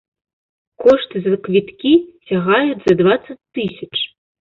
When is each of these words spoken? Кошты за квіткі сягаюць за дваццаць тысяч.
Кошты 0.83 1.21
за 1.27 1.35
квіткі 1.45 1.93
сягаюць 2.33 2.83
за 2.89 2.93
дваццаць 3.05 3.41
тысяч. 3.55 3.93